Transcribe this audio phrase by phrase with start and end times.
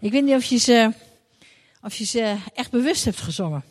[0.00, 0.92] Ik weet niet of je ze,
[1.82, 3.64] of je ze echt bewust hebt gezongen.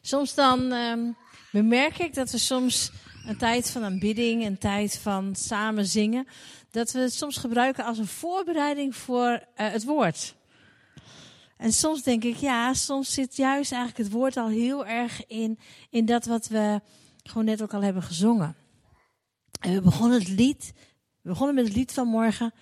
[0.00, 1.16] Soms dan um,
[1.52, 2.90] bemerk ik dat we soms
[3.26, 6.26] een tijd van aanbidding, een tijd van samen zingen,
[6.70, 10.34] dat we het soms gebruiken als een voorbereiding voor uh, het woord.
[11.56, 15.58] En soms denk ik, ja, soms zit juist eigenlijk het woord al heel erg in,
[15.90, 16.80] in dat wat we
[17.22, 18.56] gewoon net ook al hebben gezongen.
[19.60, 20.72] En we begonnen het lied,
[21.20, 22.52] we begonnen met het lied van morgen.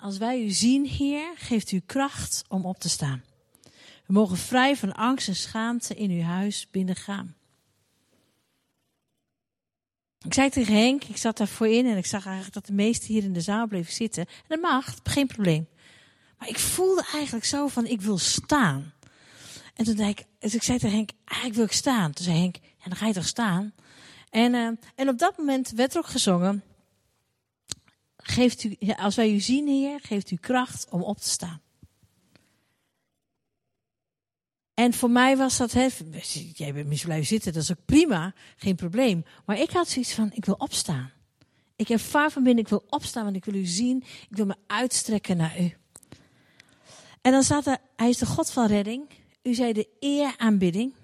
[0.00, 3.22] Als wij u zien, Heer, geeft u kracht om op te staan.
[4.06, 7.36] We mogen vrij van angst en schaamte in uw huis binnengaan.
[10.24, 13.08] Ik zei tegen Henk, ik zat daarvoor in en ik zag eigenlijk dat de meesten
[13.08, 14.26] hier in de zaal bleven zitten.
[14.26, 15.68] En dat mag, geen probleem.
[16.38, 18.92] Maar ik voelde eigenlijk zo van, ik wil staan.
[19.74, 22.12] En toen zei ik, dus ik zei tegen Henk, eigenlijk wil ik staan.
[22.12, 23.72] Toen zei Henk, ja, dan ga je toch staan?
[24.30, 26.62] En, uh, en op dat moment werd er ook gezongen,
[28.30, 31.60] geeft u, als wij u zien, Heer, geeft u kracht om op te staan.
[34.74, 35.86] En voor mij was dat, hè,
[36.52, 39.24] jij bent misschien blijven zitten, dat is ook prima, geen probleem.
[39.44, 41.12] Maar ik had zoiets van, ik wil opstaan.
[41.76, 44.04] Ik ervaar van binnen, ik wil opstaan, want ik wil u zien.
[44.30, 45.76] Ik wil me uitstrekken naar u.
[47.20, 49.08] En dan staat er, hij is de God van redding.
[49.42, 50.94] U zei de eer aanbidding.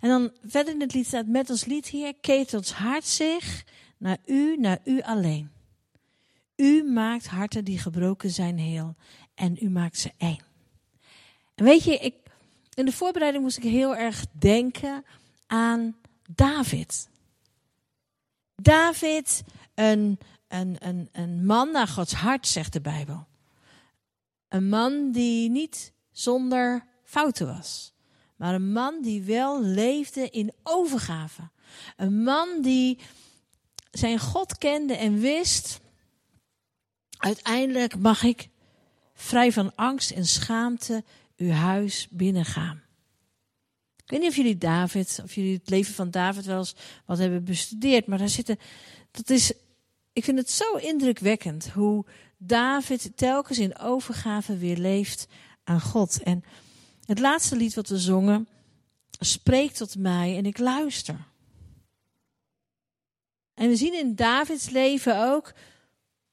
[0.00, 2.14] En dan verder in het lied staat, met ons lied hier,
[2.52, 3.64] ons hart zich
[3.98, 5.50] naar u, naar u alleen.
[6.60, 8.94] U maakt harten die gebroken zijn heel.
[9.34, 10.42] En u maakt ze één.
[11.54, 12.14] En weet je, ik,
[12.74, 15.04] in de voorbereiding moest ik heel erg denken
[15.46, 15.96] aan
[16.34, 17.08] David.
[18.54, 19.42] David,
[19.74, 23.26] een, een, een, een man naar Gods hart, zegt de Bijbel.
[24.48, 27.92] Een man die niet zonder fouten was.
[28.36, 31.50] Maar een man die wel leefde in overgave.
[31.96, 32.98] Een man die
[33.90, 35.80] zijn God kende en wist.
[37.20, 38.48] Uiteindelijk mag ik
[39.14, 41.04] vrij van angst en schaamte
[41.36, 42.82] uw huis binnengaan.
[43.96, 46.74] Ik weet niet of jullie David, of jullie het leven van David wel eens
[47.06, 48.58] wat hebben bestudeerd, maar daar zitten,
[49.10, 49.52] dat is,
[50.12, 52.04] ik vind het zo indrukwekkend hoe
[52.38, 55.26] David telkens in overgave weer leeft
[55.64, 56.22] aan God.
[56.22, 56.44] En
[57.04, 58.48] het laatste lied wat we zongen
[59.10, 61.28] spreekt tot mij en ik luister.
[63.54, 65.52] En we zien in Davids leven ook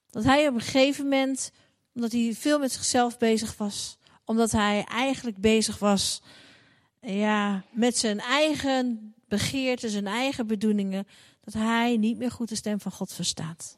[0.09, 1.51] dat hij op een gegeven moment,
[1.94, 6.22] omdat hij veel met zichzelf bezig was, omdat hij eigenlijk bezig was
[7.01, 11.07] ja, met zijn eigen begeerten, zijn eigen bedoelingen,
[11.44, 13.78] dat hij niet meer goed de stem van God verstaat.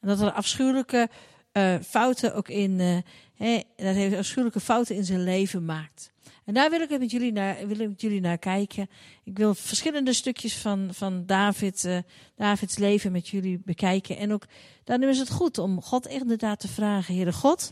[0.00, 1.08] En dat er afschuwelijke
[1.52, 6.12] uh, fouten ook in, uh, dat heeft afschuwelijke fouten in zijn leven maakt.
[6.44, 8.88] En daar wil ik met jullie naar, wil ik met jullie naar kijken.
[9.24, 11.98] Ik wil verschillende stukjes van, van David, uh,
[12.36, 14.16] Davids leven met jullie bekijken.
[14.16, 14.46] En ook
[14.84, 17.70] daarom is het goed om God inderdaad te vragen, Heere God.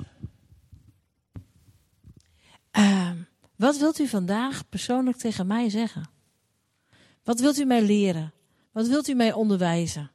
[2.78, 3.10] Uh,
[3.56, 6.10] wat wilt u vandaag persoonlijk tegen mij zeggen?
[7.24, 8.32] Wat wilt u mij leren?
[8.72, 10.10] Wat wilt u mij onderwijzen?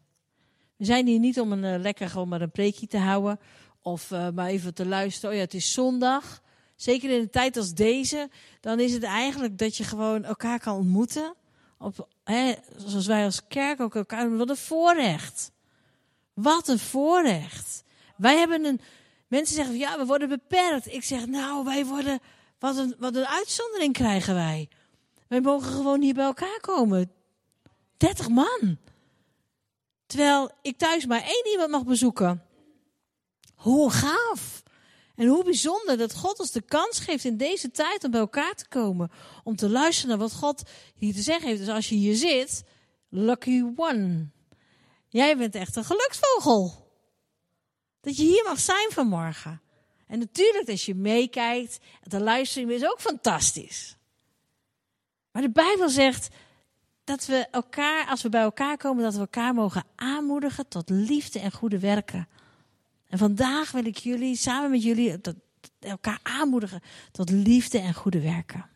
[0.75, 3.39] We zijn hier niet om een uh, lekker gewoon maar een preekje te houden.
[3.81, 5.29] Of uh, maar even te luisteren.
[5.29, 6.41] Oh ja, het is zondag.
[6.77, 8.29] Zeker in een tijd als deze.
[8.61, 11.33] Dan is het eigenlijk dat je gewoon elkaar kan ontmoeten.
[11.77, 14.38] Op, hè, zoals wij als kerk ook elkaar.
[14.38, 15.51] Wat een voorrecht.
[16.33, 17.83] Wat een voorrecht.
[18.17, 18.81] Wij hebben een.
[19.27, 20.93] Mensen zeggen van ja, we worden beperkt.
[20.93, 22.19] Ik zeg nou, wij worden.
[22.59, 24.69] Wat een, wat een uitzondering krijgen wij.
[25.27, 27.11] Wij mogen gewoon hier bij elkaar komen.
[27.97, 28.77] 30 man.
[30.05, 32.44] Terwijl ik thuis maar één iemand mag bezoeken.
[33.55, 34.63] Hoe gaaf.
[35.17, 38.55] En hoe bijzonder dat God ons de kans geeft in deze tijd om bij elkaar
[38.55, 39.11] te komen.
[39.44, 40.63] Om te luisteren naar wat God
[40.95, 41.59] hier te zeggen heeft.
[41.59, 42.63] Dus als je hier zit,
[43.09, 44.27] lucky one.
[45.07, 46.91] Jij bent echt een geluksvogel.
[48.01, 49.61] Dat je hier mag zijn vanmorgen.
[50.07, 53.97] En natuurlijk, als je meekijkt, de livestream is ook fantastisch.
[55.31, 56.27] Maar de Bijbel zegt
[57.03, 61.39] dat we elkaar, als we bij elkaar komen, dat we elkaar mogen aanmoedigen tot liefde
[61.39, 62.27] en goede werken.
[63.09, 65.16] En vandaag wil ik jullie, samen met jullie,
[65.79, 66.81] elkaar aanmoedigen
[67.12, 68.69] tot liefde en goede werken.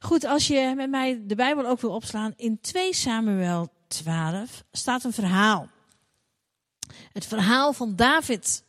[0.00, 5.04] Goed, als je met mij de Bijbel ook wil opslaan, in 2 Samuel 12 staat
[5.04, 5.68] een verhaal.
[7.12, 8.64] Het verhaal van David.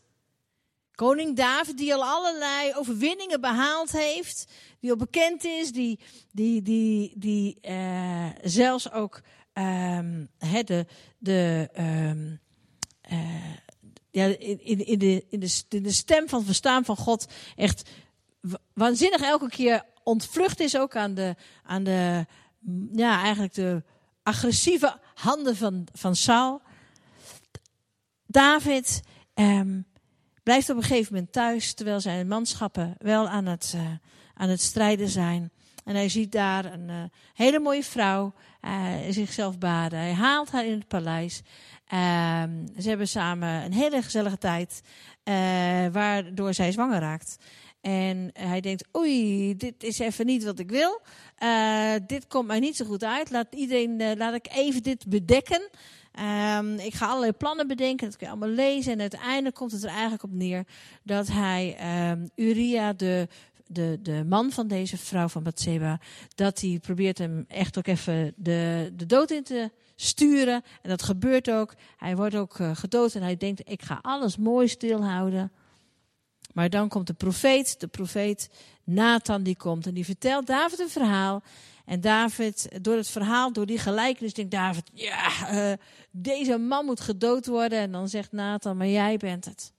[0.95, 5.99] Koning David, die al allerlei overwinningen behaald heeft, die al bekend is, die,
[6.31, 9.21] die, die, die uh, zelfs ook
[9.53, 10.85] um, de,
[11.17, 12.39] de, um,
[13.11, 13.57] uh,
[14.13, 17.89] ja, in, in, de, de, de stem van verstaan van God echt
[18.73, 22.25] waanzinnig elke keer ontvlucht is ook aan de, aan de
[22.91, 23.83] ja, eigenlijk de
[24.23, 26.61] agressieve handen van, van Saul.
[28.25, 29.01] David,
[29.33, 29.85] um,
[30.43, 33.81] Blijft op een gegeven moment thuis, terwijl zijn manschappen wel aan het, uh,
[34.33, 35.51] aan het strijden zijn.
[35.85, 39.99] En hij ziet daar een uh, hele mooie vrouw uh, zichzelf baden.
[39.99, 41.41] Hij haalt haar in het paleis.
[41.93, 42.43] Uh,
[42.79, 44.81] ze hebben samen een hele gezellige tijd,
[45.91, 47.37] waardoor zij zwanger raakt.
[47.81, 51.01] En hij denkt, oei, dit is even niet wat ik wil.
[52.05, 53.31] dit komt mij niet zo goed uit.
[53.31, 55.69] Laat iedereen, laat ik even dit bedekken.
[56.19, 58.93] Um, ik ga allerlei plannen bedenken, dat kun je allemaal lezen.
[58.93, 60.63] En uiteindelijk komt het er eigenlijk op neer
[61.03, 61.77] dat hij
[62.11, 63.27] um, Uria, de,
[63.67, 65.99] de, de man van deze vrouw van Bathseba,
[66.35, 70.63] dat hij probeert hem echt ook even de, de dood in te sturen.
[70.81, 71.73] En dat gebeurt ook.
[71.97, 75.51] Hij wordt ook uh, gedood en hij denkt, ik ga alles mooi stilhouden.
[76.53, 78.49] Maar dan komt de profeet, de profeet
[78.83, 81.43] Nathan die komt en die vertelt David een verhaal.
[81.85, 85.73] En David, door het verhaal, door die gelijkenis, denkt David: Ja, uh,
[86.11, 87.79] deze man moet gedood worden.
[87.79, 89.73] En dan zegt Nathan: Maar jij bent het.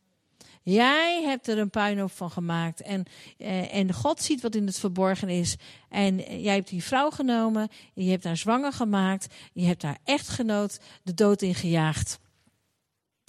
[0.64, 2.80] Jij hebt er een puinhoop van gemaakt.
[2.80, 3.04] En,
[3.38, 5.56] uh, en God ziet wat in het verborgen is.
[5.88, 7.68] En jij hebt die vrouw genomen.
[7.94, 9.34] Je hebt haar zwanger gemaakt.
[9.52, 12.18] Je hebt haar echtgenoot de dood ingejaagd.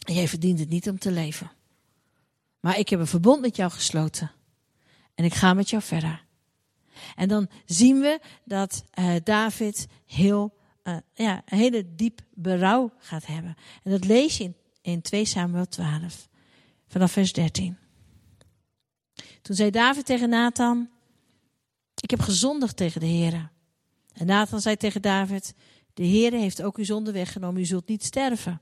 [0.05, 1.51] En jij verdient het niet om te leven.
[2.59, 4.31] Maar ik heb een verbond met jou gesloten.
[5.15, 6.23] En ik ga met jou verder.
[7.15, 13.25] En dan zien we dat uh, David heel, uh, ja, een hele diep berouw gaat
[13.25, 13.55] hebben.
[13.83, 16.27] En dat lees je in, in 2 Samuel 12,
[16.95, 17.77] vanaf vers 13.
[19.41, 20.89] Toen zei David tegen Nathan,
[22.01, 23.51] ik heb gezondigd tegen de Heer.
[24.13, 25.53] En Nathan zei tegen David,
[25.93, 28.61] de Heer heeft ook uw zonde weggenomen, u zult niet sterven.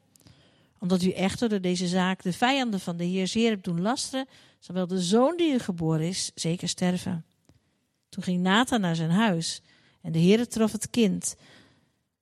[0.79, 4.27] Omdat u echter door deze zaak de vijanden van de Heer zeer hebt doen lasteren,
[4.59, 7.25] zal de zoon die u geboren is zeker sterven.
[8.09, 9.61] Toen ging Nathan naar zijn huis
[10.01, 11.35] en de Heere trof het kind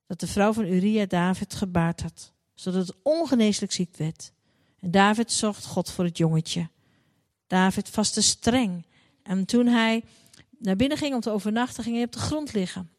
[0.07, 4.31] dat de vrouw van Uria David gebaard had, zodat het ongeneeslijk ziek werd.
[4.81, 6.69] En David zocht God voor het jongetje.
[7.47, 8.85] David vastte streng.
[9.23, 10.03] En toen hij
[10.57, 12.89] naar binnen ging om te overnachten, ging hij op de grond liggen.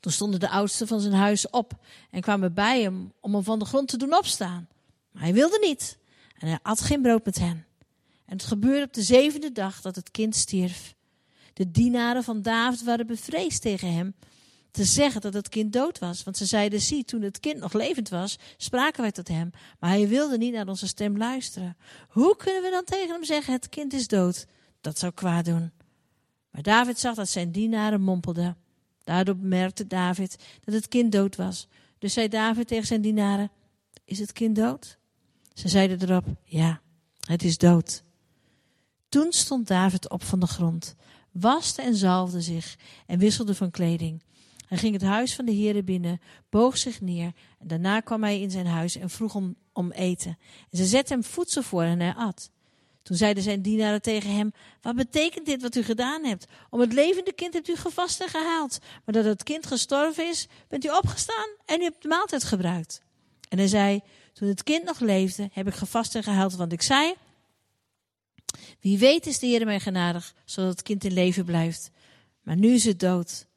[0.00, 1.72] Toen stonden de oudsten van zijn huis op
[2.10, 4.68] en kwamen bij hem om hem van de grond te doen opstaan.
[5.10, 5.98] Maar hij wilde niet
[6.38, 7.66] en hij at geen brood met hen.
[8.24, 10.94] En het gebeurde op de zevende dag dat het kind stierf.
[11.52, 14.14] De dienaren van David waren bevreesd tegen hem
[14.70, 16.22] te zeggen dat het kind dood was.
[16.22, 19.50] Want ze zeiden, zie, toen het kind nog levend was, spraken wij tot hem.
[19.78, 21.76] Maar hij wilde niet naar onze stem luisteren.
[22.08, 24.46] Hoe kunnen we dan tegen hem zeggen, het kind is dood?
[24.80, 25.70] Dat zou kwaad doen.
[26.50, 28.56] Maar David zag dat zijn dienaren mompelden.
[29.04, 31.68] Daardoor merkte David dat het kind dood was.
[31.98, 33.50] Dus zei David tegen zijn dienaren,
[34.04, 34.98] is het kind dood?
[35.54, 36.80] Ze zeiden erop, ja,
[37.20, 38.02] het is dood.
[39.08, 40.94] Toen stond David op van de grond,
[41.30, 42.76] waste en zalfde zich
[43.06, 44.22] en wisselde van kleding.
[44.70, 46.20] Hij ging het huis van de heren binnen,
[46.50, 50.38] boog zich neer en daarna kwam hij in zijn huis en vroeg om, om eten.
[50.70, 52.50] En ze zette hem voedsel voor en hij at.
[53.02, 54.52] Toen zeiden zijn dienaren tegen hem,
[54.82, 56.46] wat betekent dit wat u gedaan hebt?
[56.70, 58.78] Om het levende kind hebt u gevast en gehaald.
[59.04, 63.02] Maar dat het kind gestorven is, bent u opgestaan en u hebt de maaltijd gebruikt.
[63.48, 64.00] En hij zei,
[64.32, 67.14] toen het kind nog leefde, heb ik gevast en gehaald, want ik zei,
[68.80, 71.90] wie weet is de Heer mij genadig, zodat het kind in leven blijft.
[72.42, 73.48] Maar nu is het dood.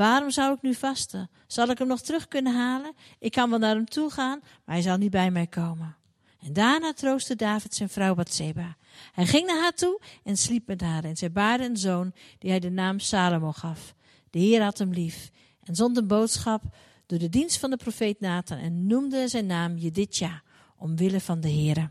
[0.00, 1.30] Waarom zou ik nu vasten?
[1.46, 2.92] Zal ik hem nog terug kunnen halen?
[3.18, 5.96] Ik kan wel naar hem toe gaan, maar hij zal niet bij mij komen.
[6.38, 8.76] En daarna troostte David zijn vrouw Bathseba.
[9.12, 11.04] Hij ging naar haar toe en sliep met haar.
[11.04, 13.94] En zij baarde een zoon, die hij de naam Salomo gaf.
[14.30, 15.30] De Heer had hem lief
[15.64, 16.62] en zond een boodschap
[17.06, 20.42] door de dienst van de profeet Nathan en noemde zijn naam Jedidja,
[20.76, 21.90] omwille van de Heere.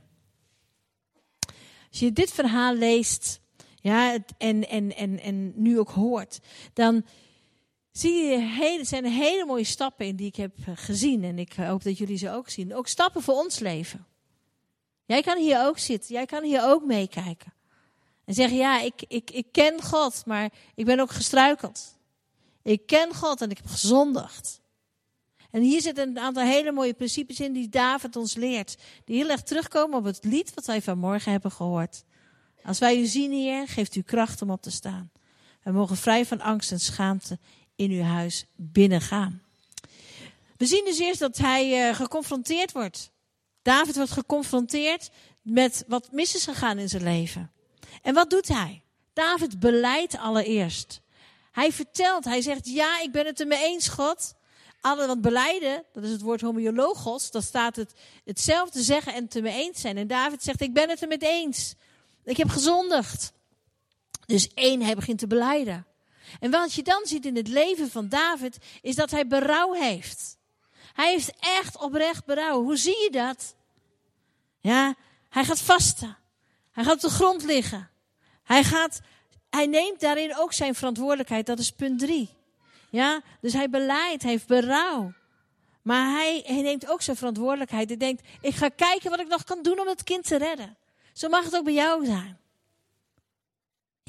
[1.90, 3.42] Als je dit verhaal leest
[3.82, 6.40] ja, en, en, en, en nu ook hoort,
[6.74, 7.06] dan
[7.92, 11.24] zie je hele, zijn hele mooie stappen in die ik heb gezien.
[11.24, 12.76] En ik hoop dat jullie ze ook zien.
[12.76, 14.06] Ook stappen voor ons leven.
[15.06, 16.14] Jij kan hier ook zitten.
[16.14, 17.54] Jij kan hier ook meekijken.
[18.26, 21.98] En zeggen, ja, ik, ik, ik ken God, maar ik ben ook gestruikeld.
[22.64, 24.62] Ik ken God en ik heb gezondigd.
[25.52, 28.78] En hier zitten een aantal hele mooie principes in die David ons leert.
[29.06, 32.04] Die heel erg terugkomen op het lied wat wij vanmorgen hebben gehoord.
[32.64, 35.12] Als wij u zien, Heer, geeft u kracht om op te staan.
[35.64, 37.40] We mogen vrij van angst en schaamte
[37.80, 39.42] in uw huis binnengaan.
[40.58, 43.12] We zien dus eerst dat hij uh, geconfronteerd wordt.
[43.62, 45.10] David wordt geconfronteerd
[45.42, 47.52] met wat mis is gegaan in zijn leven.
[48.02, 48.82] En wat doet hij?
[49.14, 51.02] David beleidt allereerst.
[51.52, 54.34] Hij vertelt, hij zegt, ja, ik ben het er mee eens, God.
[54.82, 57.94] Alle, want beleiden, dat is het woord homiologos, dat staat het
[58.26, 59.98] hetzelfde zeggen en het er mee eens zijn.
[59.98, 61.76] En David zegt, ik ben het er met eens.
[62.24, 63.32] Ik heb gezondigd.
[64.26, 65.88] Dus één, hij begint te beleiden.
[66.40, 70.38] En wat je dan ziet in het leven van David, is dat hij berouw heeft.
[70.94, 72.62] Hij heeft echt oprecht berouw.
[72.62, 73.56] Hoe zie je dat?
[74.60, 74.96] Ja,
[75.30, 76.18] Hij gaat vasten.
[76.72, 77.90] Hij gaat op de grond liggen.
[78.44, 79.00] Hij, gaat,
[79.50, 81.46] hij neemt daarin ook zijn verantwoordelijkheid.
[81.46, 82.30] Dat is punt drie.
[82.90, 85.14] Ja, dus hij beleidt, hij heeft berouw.
[85.82, 87.88] Maar hij, hij neemt ook zijn verantwoordelijkheid.
[87.88, 90.78] Hij denkt, ik ga kijken wat ik nog kan doen om het kind te redden.
[91.14, 92.40] Zo mag het ook bij jou zijn.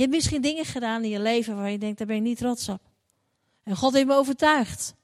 [0.01, 2.39] Je hebt misschien dingen gedaan in je leven waar je denkt, daar ben ik niet
[2.39, 2.81] trots op.
[3.63, 4.95] En God heeft me overtuigd.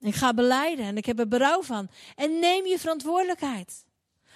[0.00, 1.90] Ik ga beleiden en ik heb er berouw van.
[2.16, 3.84] En neem je verantwoordelijkheid.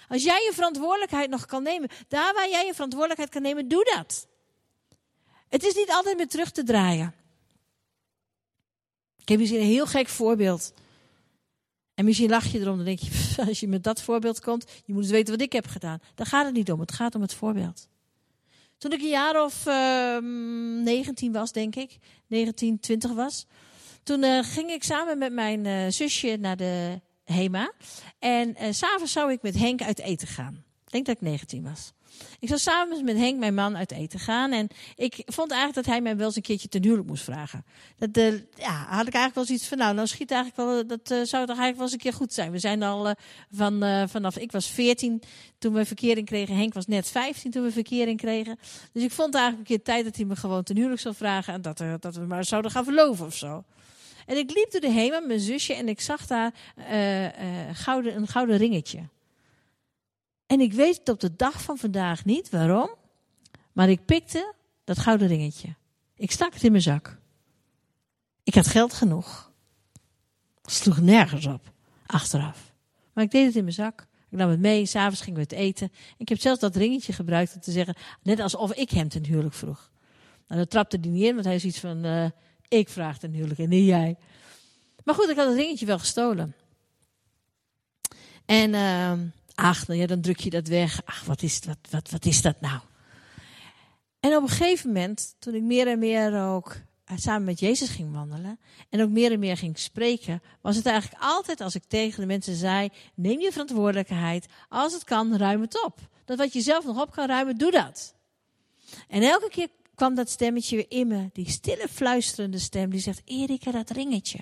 [0.07, 3.91] Als jij je verantwoordelijkheid nog kan nemen, daar waar jij je verantwoordelijkheid kan nemen, doe
[3.95, 4.27] dat.
[5.49, 7.13] Het is niet altijd meer terug te draaien.
[9.17, 10.73] Ik heb misschien een heel gek voorbeeld.
[11.93, 14.93] En misschien lach je erom, dan denk je, als je met dat voorbeeld komt, je
[14.93, 15.99] moet weten wat ik heb gedaan.
[16.15, 17.87] Daar gaat het niet om, het gaat om het voorbeeld.
[18.85, 23.45] Toen ik een jaar of uh, ehm, 19 was, denk ik, 19, 20 was,
[24.03, 27.71] toen uh, ging ik samen met mijn uh, zusje naar de HEMA.
[28.19, 30.63] En uh, s'avonds zou ik met Henk uit eten gaan.
[30.85, 31.93] Ik denk dat ik 19 was.
[32.39, 34.51] Ik zou samen met Henk, mijn man, uit eten gaan.
[34.51, 37.65] En ik vond eigenlijk dat hij mij wel eens een keertje ten huwelijk moest vragen.
[37.97, 41.17] Dat, uh, ja, had ik eigenlijk wel zoiets van, nou, schiet eigenlijk wel, dat uh,
[41.23, 42.51] zou toch eigenlijk wel eens een keer goed zijn.
[42.51, 43.15] We zijn al
[43.51, 45.21] van, vanaf, ik was 14
[45.57, 46.55] toen we verkering kregen.
[46.55, 48.59] Henk was net 15 toen we verkering kregen.
[48.91, 51.53] Dus ik vond eigenlijk een keer tijd dat hij me gewoon ten huwelijk zou vragen.
[51.53, 53.63] En dat, dat we maar zouden gaan verloven of zo.
[54.25, 56.53] En ik liep door de hemel met mijn zusje en ik zag daar
[57.73, 58.99] gouden, een gouden ringetje.
[60.55, 62.89] En ik weet het op de dag van vandaag niet waarom,
[63.71, 65.75] maar ik pikte dat gouden ringetje.
[66.15, 67.17] Ik stak het in mijn zak.
[68.43, 69.51] Ik had geld genoeg.
[70.61, 71.71] Het sloeg nergens op,
[72.05, 72.73] achteraf.
[73.13, 74.07] Maar ik deed het in mijn zak.
[74.29, 75.91] Ik nam het mee, s'avonds gingen we het eten.
[76.17, 79.55] Ik heb zelfs dat ringetje gebruikt om te zeggen, net alsof ik hem ten huwelijk
[79.55, 79.91] vroeg.
[80.47, 82.29] Nou, dat trapte hij niet in, want hij is iets van, uh,
[82.67, 84.17] ik vraag ten huwelijk en niet jij.
[85.03, 86.55] Maar goed, ik had het ringetje wel gestolen.
[88.45, 89.13] En uh,
[89.55, 91.01] Ach, nou ja, dan druk je dat weg.
[91.05, 92.79] Ach, wat is, wat, wat, wat is dat nou?
[94.19, 97.89] En op een gegeven moment, toen ik meer en meer ook eh, samen met Jezus
[97.89, 98.59] ging wandelen
[98.89, 102.27] en ook meer en meer ging spreken, was het eigenlijk altijd als ik tegen de
[102.27, 104.45] mensen zei: neem je verantwoordelijkheid.
[104.69, 105.99] Als het kan, ruim het op.
[106.25, 108.15] Dat wat je zelf nog op kan ruimen, doe dat.
[109.07, 113.21] En elke keer kwam dat stemmetje weer in me, die stille fluisterende stem, die zegt:
[113.25, 114.39] Erika, dat ringetje.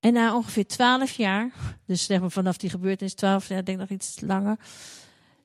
[0.00, 1.52] En na ongeveer twaalf jaar,
[1.86, 4.58] dus zeg maar vanaf die gebeurtenis, twaalf jaar, denk nog iets langer.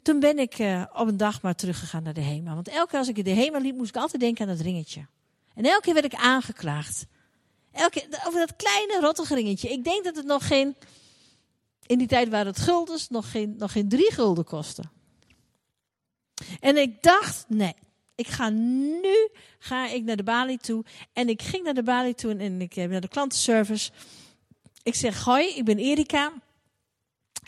[0.01, 2.53] Toen ben ik uh, op een dag maar teruggegaan naar de HEMA.
[2.53, 4.65] Want elke keer als ik in de HEMA liep, moest ik altijd denken aan dat
[4.65, 5.05] ringetje.
[5.55, 7.05] En elke keer werd ik aangeklaagd.
[7.71, 9.69] Elke keer, over dat kleine rottige ringetje.
[9.69, 10.75] Ik denk dat het nog geen,
[11.85, 14.83] in die tijd waren het guldens, nog geen, nog geen drie gulden kostte.
[16.59, 17.73] En ik dacht, nee,
[18.15, 19.29] ik ga nu
[19.59, 20.83] ga ik naar de balie toe.
[21.13, 23.91] En ik ging naar de balie toe en ik heb naar de klantenservice.
[24.83, 26.33] Ik zeg, hoi, ik ben Erika.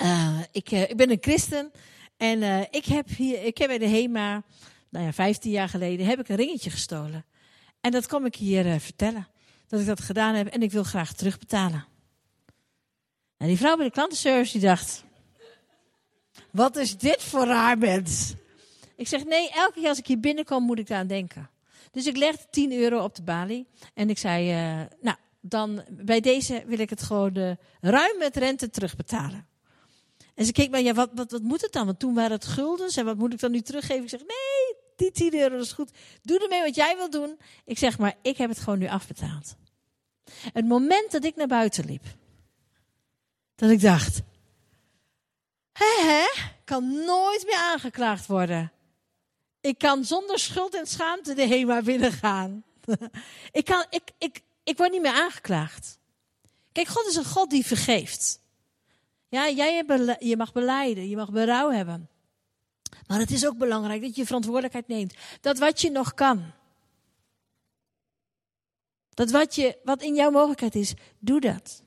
[0.02, 1.72] Uh, ik, uh, ik ben een christen.
[2.18, 4.44] En uh, ik heb hier, ik heb bij de HEMA,
[4.90, 7.26] nou ja, 15 jaar geleden, heb ik een ringetje gestolen.
[7.82, 9.28] En dat kom ik hier vertellen.
[9.68, 11.86] Dat ik dat gedaan heb en ik wil graag terugbetalen.
[13.38, 15.04] En die vrouw bij de klantenservice die dacht,
[16.52, 18.34] wat is dit voor raar mens?
[18.96, 21.50] Ik zeg, nee, elke keer als ik hier binnenkom moet ik aan denken.
[21.92, 23.68] Dus ik legde 10 euro op de balie.
[23.94, 24.46] En ik zei,
[25.02, 29.48] nou, dan bij deze wil ik het gewoon uh, ruim met rente terugbetalen.
[30.36, 31.86] En ze keek mij, ja, wat, wat, moet het dan?
[31.86, 34.04] Want toen waren het guldens en wat moet ik dan nu teruggeven?
[34.04, 35.92] Ik zeg, nee, die 10 euro is goed.
[36.22, 37.40] Doe ermee wat jij wil doen.
[37.66, 39.56] Ik zeg, maar ik heb het gewoon nu afbetaald.
[40.54, 42.04] Het moment dat ik naar buiten liep,
[43.56, 44.22] dat ik dacht,
[45.72, 48.72] hè, hè, kan nooit meer aangeklaagd worden.
[49.62, 52.64] Ik kan zonder schuld en schaamte de HEMA binnengaan.
[53.52, 56.00] ik, kan, ik, ik, ik word niet meer aangeklaagd.
[56.72, 58.40] Kijk, God is een God die vergeeft.
[59.28, 59.84] Ja, jij
[60.20, 62.10] je mag beleiden, je mag berouw hebben.
[63.08, 65.14] Maar het is ook belangrijk dat je verantwoordelijkheid neemt.
[65.42, 66.52] Dat wat je nog kan.
[69.10, 71.84] Dat wat, je, wat in jouw mogelijkheid is, doe dat.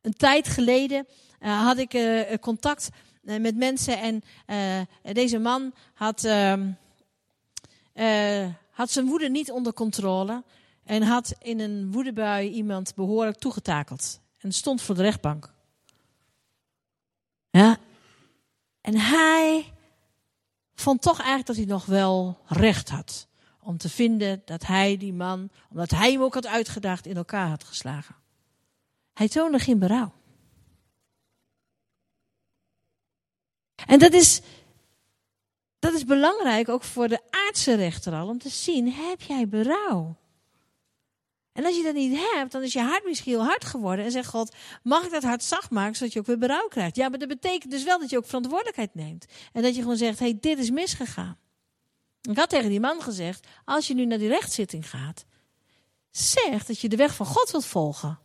[0.00, 1.06] Een tijd geleden
[1.40, 2.88] uh, had ik uh, contact
[3.22, 6.70] uh, met mensen en deze man had, ehm,
[8.70, 10.44] had zijn woede niet onder controle.
[10.86, 14.20] En had in een woedebui iemand behoorlijk toegetakeld.
[14.38, 15.52] En stond voor de rechtbank.
[17.50, 17.78] Ja.
[18.80, 19.72] En hij
[20.74, 23.26] vond toch eigenlijk dat hij nog wel recht had.
[23.60, 27.48] Om te vinden dat hij die man, omdat hij hem ook had uitgedaagd, in elkaar
[27.48, 28.14] had geslagen.
[29.12, 30.12] Hij toonde geen berouw.
[33.86, 34.40] En dat is,
[35.78, 40.16] dat is belangrijk ook voor de aardse rechter al, om te zien, heb jij berouw?
[41.56, 44.04] En als je dat niet hebt, dan is je hart misschien heel hard geworden.
[44.04, 46.96] En zegt God, mag ik dat hart zacht maken, zodat je ook weer berouw krijgt?
[46.96, 49.26] Ja, maar dat betekent dus wel dat je ook verantwoordelijkheid neemt.
[49.52, 51.38] En dat je gewoon zegt, hey, dit is misgegaan.
[52.22, 55.24] Ik had tegen die man gezegd, als je nu naar die rechtszitting gaat,
[56.10, 58.18] zeg dat je de weg van God wilt volgen.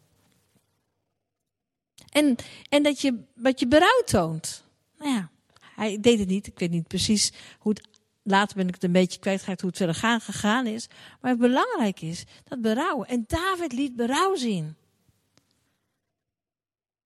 [2.09, 2.35] En,
[2.69, 4.63] en dat je wat je berouw toont.
[4.97, 5.29] Nou ja,
[5.75, 6.47] hij deed het niet.
[6.47, 7.89] Ik weet niet precies hoe het.
[8.24, 10.88] Later ben ik het een beetje kwijtgeraakt hoe het verder gaan, gegaan is.
[11.22, 13.04] Maar belangrijk is dat berouw.
[13.04, 14.75] En David liet berouw zien.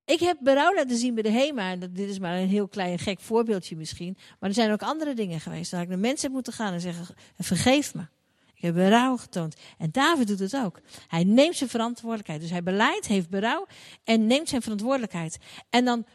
[0.06, 1.72] Ik heb berouw laten zien bij de HEMA.
[1.72, 4.18] En dit is maar een heel klein gek voorbeeldje misschien.
[4.40, 5.72] Maar er zijn ook andere dingen geweest.
[5.72, 8.08] Dat ik naar mensen heb moeten gaan en zeggen: vergeef me.
[8.56, 9.56] Ik heb berouw getoond.
[9.78, 10.80] En David doet het ook.
[11.08, 12.42] Hij neemt zijn verantwoordelijkheid.
[12.42, 13.68] Dus hij beleidt, heeft berouw
[14.04, 15.38] en neemt zijn verantwoordelijkheid.
[15.70, 16.06] En dan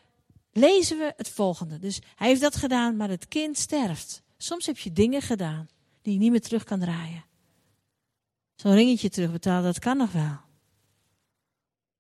[0.53, 1.79] lezen we het volgende.
[1.79, 4.23] Dus hij heeft dat gedaan, maar het kind sterft.
[4.43, 5.69] Soms heb je dingen gedaan
[6.03, 7.25] die je niet meer terug kan draaien.
[8.55, 10.39] Zo'n ringetje terugbetalen, dat kan nog wel.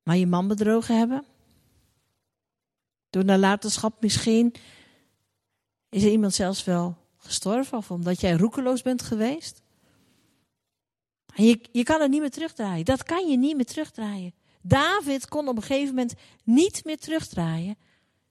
[0.02, 1.24] Maar je man bedrogen hebben?
[3.10, 4.54] Door nalatenschap misschien?
[5.88, 7.78] Is iemand zelfs wel gestorven?
[7.78, 9.62] Of omdat jij roekeloos bent geweest?
[11.34, 12.84] En je, je kan het niet meer terugdraaien.
[12.84, 14.34] Dat kan je niet meer terugdraaien.
[14.62, 17.76] David kon op een gegeven moment niet meer terugdraaien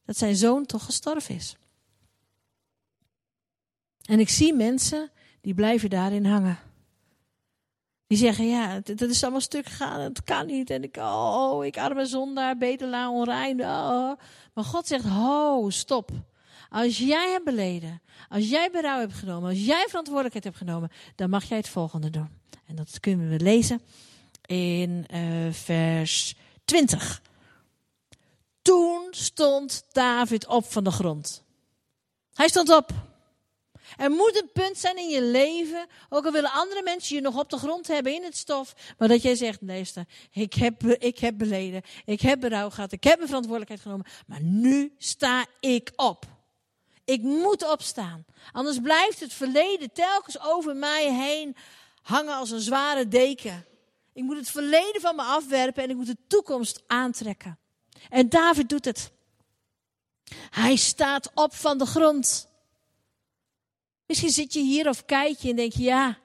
[0.05, 1.55] dat zijn zoon toch gestorven is.
[4.09, 5.11] En ik zie mensen
[5.41, 6.57] die blijven daarin hangen.
[8.07, 10.69] Die zeggen, ja, dat is allemaal stuk gegaan, het kan niet.
[10.69, 13.61] En ik, oh, ik arme zondaar, bedelaar, onrein.
[13.61, 14.11] Oh.
[14.53, 16.11] Maar God zegt, ho, stop.
[16.69, 21.29] Als jij hebt beleden, als jij berouw hebt genomen, als jij verantwoordelijkheid hebt genomen, dan
[21.29, 22.29] mag jij het volgende doen.
[22.65, 23.81] En dat kunnen we lezen
[24.45, 26.35] in uh, vers
[26.65, 27.21] 20.
[28.61, 31.43] Toen stond David op van de grond.
[32.33, 33.08] Hij stond op.
[33.97, 37.39] Er moet een punt zijn in je leven, ook al willen andere mensen je nog
[37.39, 41.19] op de grond hebben in het stof, maar dat jij zegt, meester, ik heb, ik
[41.19, 45.91] heb beleden, ik heb berouw gehad, ik heb mijn verantwoordelijkheid genomen, maar nu sta ik
[45.95, 46.25] op.
[47.05, 51.55] Ik moet opstaan, anders blijft het verleden telkens over mij heen
[52.01, 53.65] hangen als een zware deken.
[54.13, 57.59] Ik moet het verleden van me afwerpen en ik moet de toekomst aantrekken.
[58.09, 59.11] En David doet het.
[60.49, 62.48] Hij staat op van de grond.
[64.09, 66.17] Misschien zit je hier of kijk je en denk je, ja,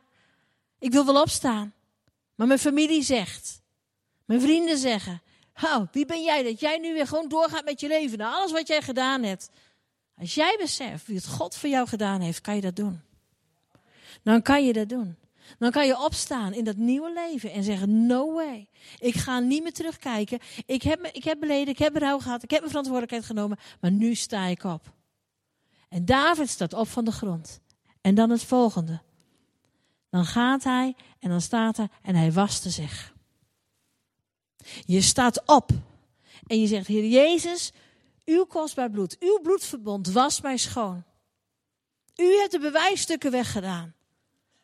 [0.78, 1.74] ik wil wel opstaan.
[2.34, 3.62] Maar mijn familie zegt,
[4.24, 5.22] mijn vrienden zeggen,
[5.62, 8.52] oh, wie ben jij dat jij nu weer gewoon doorgaat met je leven, na alles
[8.52, 9.50] wat jij gedaan hebt.
[10.16, 13.00] Als jij beseft wie het God voor jou gedaan heeft, kan je dat doen.
[14.22, 15.16] Dan kan je dat doen.
[15.58, 18.68] Dan kan je opstaan in dat nieuwe leven en zeggen: No way.
[18.98, 20.38] Ik ga niet meer terugkijken.
[20.66, 23.90] Ik heb, ik heb beleden, ik heb berouw gehad, ik heb mijn verantwoordelijkheid genomen, maar
[23.90, 24.92] nu sta ik op.
[25.88, 27.62] En David staat op van de grond.
[28.04, 29.00] En dan het volgende.
[30.10, 33.14] Dan gaat hij en dan staat hij en hij waste zich.
[34.84, 35.70] Je staat op
[36.46, 37.72] en je zegt: Heer Jezus,
[38.24, 41.04] uw kostbaar bloed, uw bloedverbond was mij schoon.
[42.16, 43.94] U hebt de bewijsstukken weggedaan.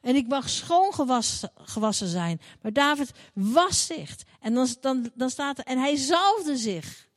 [0.00, 2.40] En ik mag schoon gewassen, gewassen zijn.
[2.62, 4.16] Maar David was zich.
[4.40, 7.08] En dan, dan, dan staat er, en hij zalfde zich.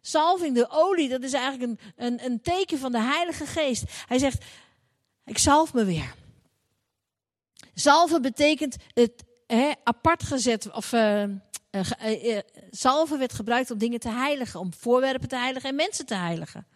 [0.00, 3.84] Zalving, de olie, dat is eigenlijk een, een, een teken van de Heilige Geest.
[4.06, 4.44] Hij zegt,
[5.24, 6.14] ik zalf me weer.
[7.74, 12.38] Zalven betekent het he, apart gezet, of uh, uh,
[12.70, 16.66] zalven werd gebruikt om dingen te heiligen, om voorwerpen te heiligen en mensen te heiligen.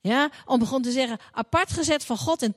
[0.00, 2.54] Ja, om begon te zeggen, apart gezet van God en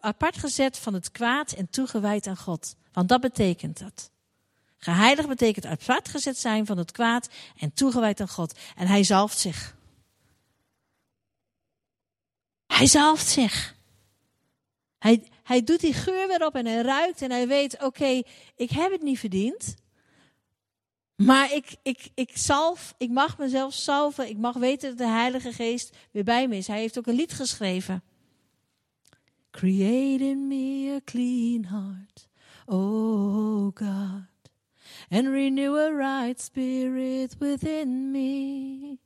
[0.00, 2.76] apart gezet van het kwaad en toegewijd aan God.
[2.92, 4.10] Want dat betekent dat.
[4.78, 7.28] Geheiligd betekent apart gezet zijn van het kwaad
[7.58, 8.58] en toegewijd aan God.
[8.76, 9.76] En hij zalft zich.
[12.66, 13.74] Hij zalft zich.
[15.02, 18.22] Hij, hij doet die geur weer op en hij ruikt en hij weet, oké,
[18.56, 19.74] ik heb het niet verdiend.
[21.16, 24.28] Maar ik, ik, ik salf, ik mag mezelf salven.
[24.28, 26.66] Ik mag weten dat de Heilige Geest weer bij me is.
[26.66, 28.02] Hij heeft ook een lied geschreven.
[29.50, 32.28] Create in me a clean heart,
[32.66, 34.50] oh God.
[35.08, 38.98] And renew a right spirit within me.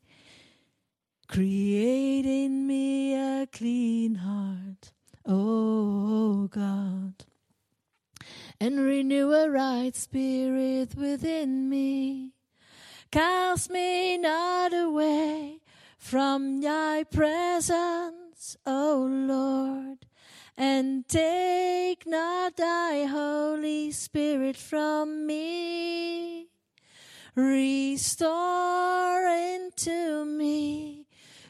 [1.26, 4.92] Create in me a clean heart,
[5.26, 7.24] oh God
[8.60, 12.32] and renew a right spirit within me.
[13.10, 15.60] Cast me not away
[15.98, 20.06] from thy presence, O Lord,
[20.56, 26.48] and take not thy Holy Spirit from me.
[27.34, 31.05] Restore into me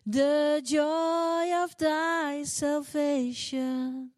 [0.07, 4.13] the joy of thy salvation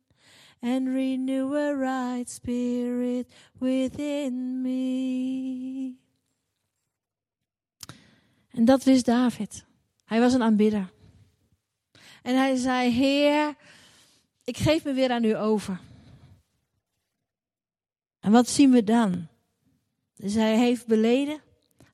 [0.61, 3.27] and renew a right spirit
[3.59, 5.97] within me.
[8.51, 9.65] En dat wist David.
[10.05, 10.93] Hij was een aanbidder.
[12.23, 13.55] En hij zei: Heer,
[14.45, 15.81] ik geef me weer aan u over.
[18.21, 19.27] En wat zien we dan?
[20.15, 21.41] Dus hij heeft beleden.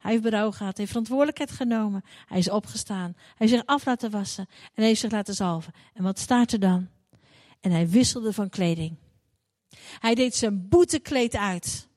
[0.05, 0.59] Hij heeft berouw gehad.
[0.61, 2.05] Hij heeft verantwoordelijkheid genomen.
[2.27, 3.13] Hij is opgestaan.
[3.17, 4.47] Hij heeft zich af laten wassen.
[4.49, 5.73] En hij heeft zich laten zalven.
[5.95, 6.89] En wat staat er dan?
[7.61, 8.97] En hij wisselde van kleding.
[9.99, 11.89] Hij deed zijn boetekleed uit.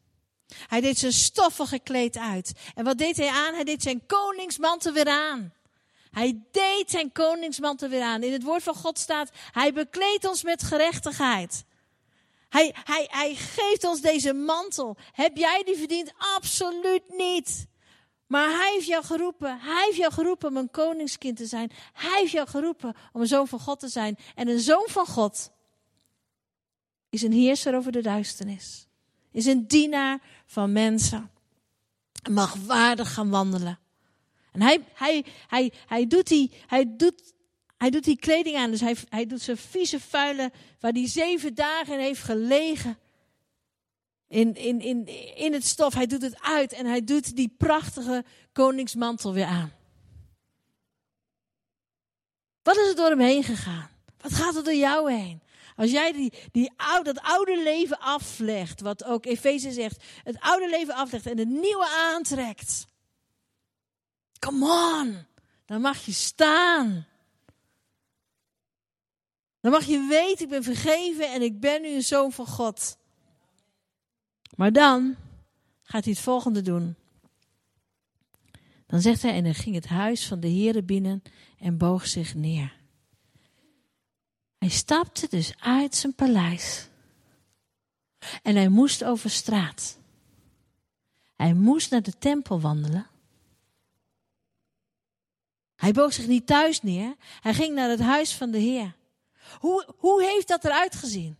[0.67, 2.51] Hij deed zijn stoffige kleed uit.
[2.75, 3.53] En wat deed hij aan?
[3.53, 5.53] Hij deed zijn koningsmantel weer aan.
[6.11, 8.23] Hij deed zijn koningsmantel weer aan.
[8.23, 11.65] In het woord van God staat, hij bekleedt ons met gerechtigheid.
[12.49, 14.97] Hij, hij, hij geeft ons deze mantel.
[15.11, 16.13] Heb jij die verdiend?
[16.35, 17.67] Absoluut niet.
[18.27, 19.59] Maar hij heeft jou geroepen.
[19.59, 21.71] Hij heeft jou geroepen om een koningskind te zijn.
[21.93, 24.17] Hij heeft jou geroepen om een zoon van God te zijn.
[24.35, 25.51] En een zoon van God
[27.09, 28.87] is een heerser over de duisternis.
[29.31, 31.31] Is een dienaar van mensen.
[32.29, 33.79] Mag waardig gaan wandelen.
[34.51, 37.33] En hij, hij, hij, hij, doet die, hij, doet,
[37.77, 38.71] hij doet die kleding aan.
[38.71, 42.97] Dus hij, hij doet zijn vieze vuile, waar hij zeven dagen heeft gelegen.
[44.27, 45.93] In, in, in, in het stof.
[45.93, 49.73] Hij doet het uit en hij doet die prachtige koningsmantel weer aan.
[52.63, 53.89] Wat is er door hem heen gegaan?
[54.17, 55.41] Wat gaat er door jou heen?
[55.75, 60.69] Als jij die, die oude, dat oude leven aflegt, wat ook Efeze zegt, het oude
[60.69, 62.87] leven aflegt en het nieuwe aantrekt.
[64.39, 65.25] Come on,
[65.65, 67.07] dan mag je staan.
[69.59, 72.97] Dan mag je weten, ik ben vergeven en ik ben nu een zoon van God.
[74.57, 75.15] Maar dan
[75.83, 76.95] gaat hij het volgende doen.
[78.85, 81.23] Dan zegt hij, en dan ging het huis van de Heere binnen
[81.59, 82.75] en boog zich neer.
[84.57, 86.87] Hij stapte dus uit zijn paleis.
[88.41, 89.97] En hij moest over straat.
[91.35, 93.07] Hij moest naar de tempel wandelen.
[95.75, 97.15] Hij boog zich niet thuis neer.
[97.41, 98.95] Hij ging naar het huis van de Heer.
[99.59, 101.37] Hoe, hoe heeft dat eruit gezien?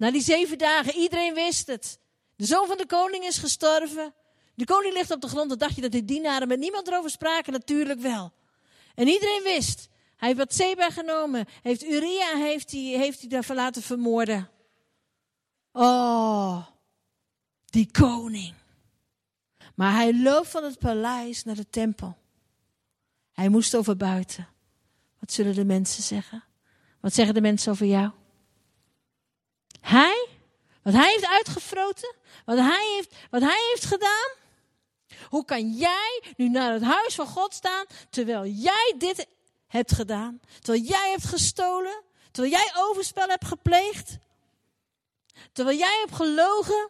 [0.00, 1.98] Na die zeven dagen, iedereen wist het.
[2.36, 4.14] De zoon van de koning is gestorven.
[4.54, 5.48] De koning ligt op de grond.
[5.48, 7.52] Dan dacht je dat de dienaren met niemand erover spraken?
[7.52, 8.32] Natuurlijk wel.
[8.94, 9.88] En iedereen wist.
[10.16, 11.46] Hij heeft wat Seba genomen.
[11.62, 14.50] Heeft Uria heeft hij, heeft hij daarvoor laten vermoorden.
[15.72, 16.66] Oh,
[17.64, 18.54] die koning.
[19.74, 22.16] Maar hij loopt van het paleis naar de tempel.
[23.32, 24.48] Hij moest over buiten.
[25.18, 26.44] Wat zullen de mensen zeggen?
[27.00, 28.10] Wat zeggen de mensen over jou?
[29.80, 30.28] Hij,
[30.82, 32.14] wat hij heeft uitgefroten,
[32.44, 34.30] wat hij heeft, wat hij heeft gedaan.
[35.28, 39.26] Hoe kan jij nu naar het huis van God staan terwijl jij dit
[39.66, 40.40] hebt gedaan?
[40.60, 42.02] Terwijl jij hebt gestolen?
[42.30, 44.16] Terwijl jij overspel hebt gepleegd?
[45.52, 46.88] Terwijl jij hebt gelogen?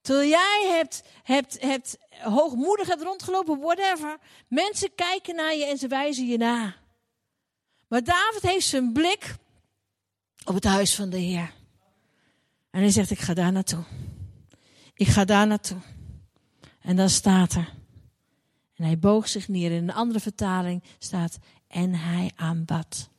[0.00, 4.18] Terwijl jij hebt, hebt, hebt hoogmoedig hebt rondgelopen, whatever.
[4.48, 6.74] Mensen kijken naar je en ze wijzen je na.
[7.88, 9.34] Maar David heeft zijn blik
[10.44, 11.52] op het huis van de Heer.
[12.70, 13.84] En hij zegt, ik ga daar naartoe.
[14.94, 15.80] Ik ga daar naartoe.
[16.80, 17.74] En dan staat er.
[18.74, 19.70] En hij boog zich neer.
[19.70, 23.10] In een andere vertaling staat, en hij aanbad.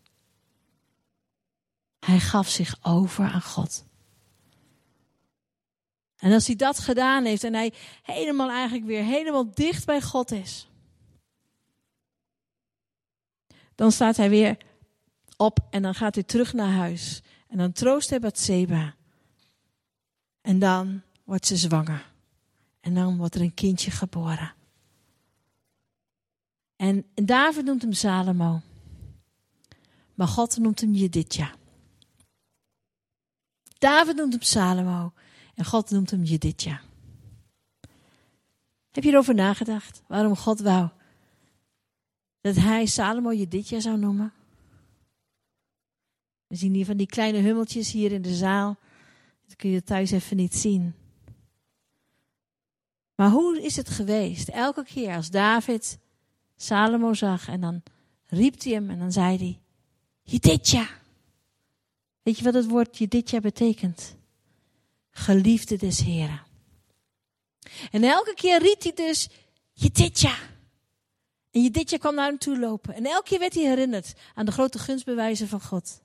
[1.99, 3.85] Hij gaf zich over aan God.
[6.17, 10.31] En als hij dat gedaan heeft en hij helemaal eigenlijk weer helemaal dicht bij God
[10.31, 10.67] is,
[13.75, 14.57] dan staat hij weer
[15.37, 17.21] op en dan gaat hij terug naar huis.
[17.47, 18.95] En dan troost hij Bathseba.
[20.41, 22.11] En dan wordt ze zwanger.
[22.79, 24.53] En dan wordt er een kindje geboren.
[26.75, 28.61] En David noemt hem Salomo.
[30.13, 31.55] Maar God noemt hem Jedidja.
[33.77, 35.13] David noemt hem Salomo.
[35.55, 36.81] En God noemt hem Jedidja.
[38.91, 40.01] Heb je erover nagedacht?
[40.07, 40.89] Waarom God wou
[42.41, 44.33] dat hij Salomo Jedidja zou noemen?
[46.47, 48.77] We zien hier van die kleine hummeltjes hier in de zaal.
[49.45, 50.93] Dat kun je thuis even niet zien.
[53.15, 54.49] Maar hoe is het geweest?
[54.49, 55.97] Elke keer als David
[56.55, 57.83] Salomo zag en dan
[58.25, 59.59] riep hij hem en dan zei hij:
[60.21, 60.87] Jedidja.
[62.21, 64.15] Weet je wat het woord Jedidja betekent?
[65.09, 66.41] Geliefde des Heren.
[67.91, 69.29] En elke keer riep hij dus
[69.71, 70.35] Jedidja.
[71.51, 72.93] En Jedidja kwam naar hem toe lopen.
[72.93, 76.01] En elke keer werd hij herinnerd aan de grote gunstbewijzen van God.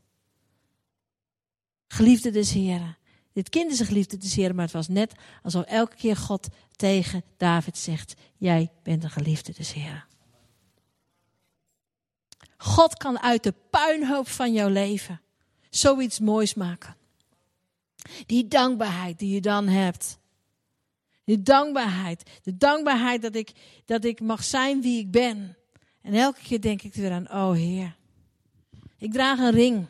[1.99, 2.97] Geliefde des Heren.
[3.33, 6.49] Dit kind is een geliefde des Heren, maar het was net alsof elke keer God
[6.77, 10.05] tegen David zegt: Jij bent een geliefde des Heren.
[12.57, 15.21] God kan uit de puinhoop van jouw leven
[15.71, 16.97] zoiets moois maken.
[18.27, 20.19] Die dankbaarheid die je dan hebt.
[21.25, 22.41] Die dankbaarheid.
[22.43, 23.53] De dankbaarheid dat ik,
[23.85, 25.57] dat ik mag zijn wie ik ben.
[26.03, 27.97] En elke keer denk ik er weer aan, oh Heer.
[28.99, 29.87] Ik draag een ring.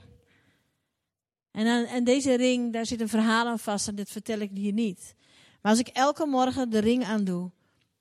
[1.51, 4.51] En, aan, en deze ring, daar zit een verhaal aan vast en dit vertel ik
[4.55, 5.15] hier niet.
[5.61, 7.51] Maar als ik elke morgen de ring aandoe,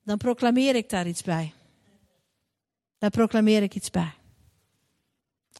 [0.04, 1.52] dan proclameer ik daar iets bij.
[2.98, 4.12] Daar proclameer ik iets bij.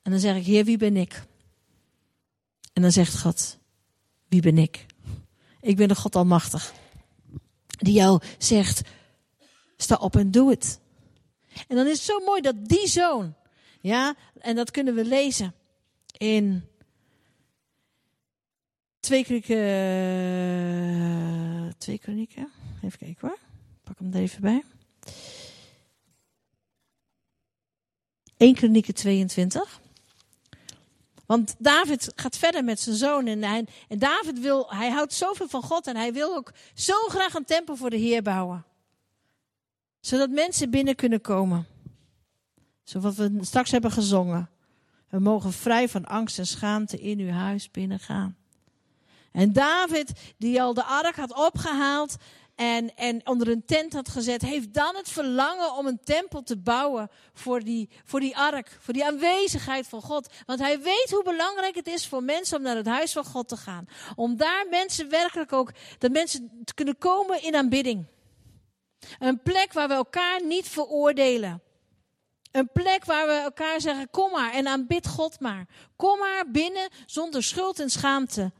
[0.02, 1.22] En dan zeg ik, Heer, wie ben ik?
[2.72, 3.58] En dan zegt God,
[4.28, 4.86] wie ben ik?
[5.60, 6.72] Ik ben de God Almachtig.
[7.66, 8.82] Die jou zegt,
[9.76, 10.80] sta op en doe het.
[11.68, 13.34] En dan is het zo mooi dat die zoon,
[13.80, 15.54] ja, en dat kunnen we lezen
[16.16, 16.64] in
[19.08, 19.58] twee kronieken,
[21.78, 22.48] twee kronieken,
[22.82, 23.38] even kijken hoor,
[23.84, 24.64] pak hem er even bij.
[28.36, 29.80] 1 kronieken 22.
[31.26, 33.26] Want David gaat verder met zijn zoon.
[33.26, 33.42] En,
[33.88, 35.86] en David wil, hij houdt zoveel van God.
[35.86, 38.64] En hij wil ook zo graag een tempel voor de Heer bouwen.
[40.00, 41.66] Zodat mensen binnen kunnen komen.
[42.82, 44.50] Zoals we straks hebben gezongen.
[45.08, 48.36] We mogen vrij van angst en schaamte in uw huis binnengaan.
[49.38, 52.16] En David, die al de ark had opgehaald,
[52.54, 56.56] en, en onder een tent had gezet, heeft dan het verlangen om een tempel te
[56.56, 60.28] bouwen voor die, voor die ark, voor die aanwezigheid van God.
[60.46, 63.48] Want hij weet hoe belangrijk het is voor mensen om naar het huis van God
[63.48, 63.88] te gaan.
[64.16, 68.06] Om daar mensen werkelijk ook, dat mensen te kunnen komen in aanbidding.
[69.18, 71.62] Een plek waar we elkaar niet veroordelen.
[72.52, 75.66] Een plek waar we elkaar zeggen: kom maar en aanbid God maar.
[75.96, 78.52] Kom maar binnen zonder schuld en schaamte.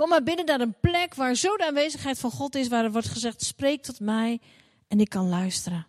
[0.00, 2.92] Kom maar binnen naar een plek waar zo de aanwezigheid van God is, waar er
[2.92, 4.40] wordt gezegd: spreek tot mij
[4.88, 5.86] en ik kan luisteren.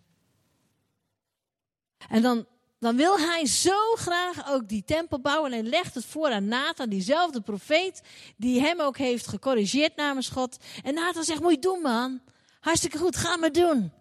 [2.08, 2.46] En dan,
[2.78, 6.88] dan wil hij zo graag ook die tempel bouwen en legt het voor aan Nathan,
[6.88, 8.02] diezelfde profeet,
[8.36, 10.56] die hem ook heeft gecorrigeerd namens God.
[10.82, 12.20] En Nathan zegt: Moet je doen, man.
[12.60, 13.92] Hartstikke goed, ga maar doen.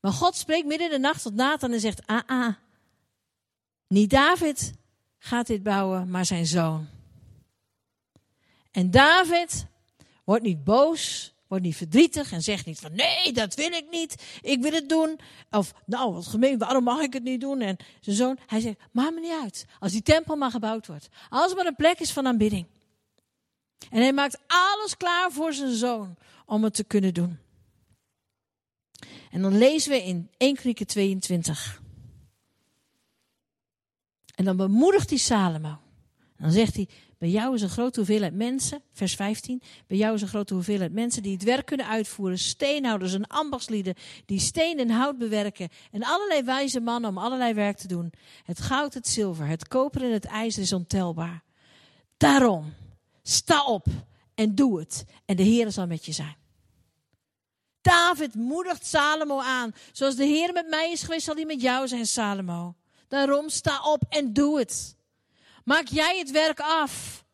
[0.00, 2.54] Maar God spreekt midden in de nacht tot Nathan en zegt: Ah, ah.
[3.88, 4.72] Niet David
[5.18, 6.93] gaat dit bouwen, maar zijn zoon.
[8.74, 9.66] En David
[10.24, 14.38] wordt niet boos, wordt niet verdrietig en zegt niet van nee, dat wil ik niet,
[14.42, 15.18] ik wil het doen.
[15.50, 17.60] Of nou, wat gemeen, waarom mag ik het niet doen?
[17.60, 19.66] En zijn zoon, hij zegt, maakt me niet uit.
[19.78, 21.08] Als die tempel maar gebouwd wordt.
[21.28, 22.66] Als er maar een plek is van aanbidding.
[23.90, 27.38] En hij maakt alles klaar voor zijn zoon om het te kunnen doen.
[29.30, 31.82] En dan lezen we in 1 Krieken 22.
[34.34, 35.78] En dan bemoedigt hij Salomo.
[36.36, 36.88] Dan zegt hij,
[37.24, 39.62] bij jou is een grote hoeveelheid mensen, vers 15.
[39.86, 42.38] Bij jou is een grote hoeveelheid mensen die het werk kunnen uitvoeren.
[42.38, 43.94] Steenhouders en ambachtslieden
[44.26, 45.68] die steen en hout bewerken.
[45.90, 48.12] En allerlei wijze mannen om allerlei werk te doen.
[48.42, 51.42] Het goud, het zilver, het koper en het ijzer is ontelbaar.
[52.16, 52.74] Daarom,
[53.22, 53.86] sta op
[54.34, 55.04] en doe het.
[55.24, 56.36] En de Heer zal met je zijn.
[57.80, 59.74] David moedigt Salomo aan.
[59.92, 62.74] Zoals de Heer met mij is geweest, zal hij met jou zijn, Salomo.
[63.08, 64.96] Daarom sta op en doe het.
[65.64, 67.24] Maak jij het werk af.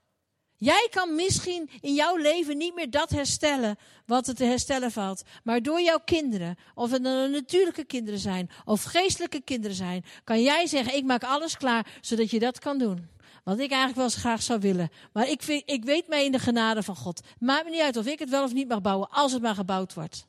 [0.57, 5.23] Jij kan misschien in jouw leven niet meer dat herstellen wat er te herstellen valt.
[5.45, 10.43] Maar door jouw kinderen, of het nou natuurlijke kinderen zijn of geestelijke kinderen zijn, kan
[10.43, 13.09] jij zeggen: Ik maak alles klaar zodat je dat kan doen.
[13.45, 14.91] Wat ik eigenlijk wel eens graag zou willen.
[15.13, 17.21] Maar ik, vind, ik weet mij in de genade van God.
[17.39, 19.55] Maakt me niet uit of ik het wel of niet mag bouwen, als het maar
[19.55, 20.27] gebouwd wordt.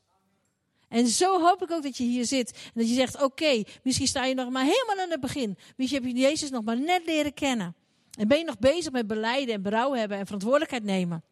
[0.89, 2.51] En zo hoop ik ook dat je hier zit.
[2.51, 5.57] En dat je zegt: Oké, misschien sta je nog maar helemaal aan het begin.
[5.75, 7.75] Misschien heb je Jezus nog maar net leren kennen.
[8.11, 11.23] En ben je nog bezig met beleiden en berouw hebben en verantwoordelijkheid nemen.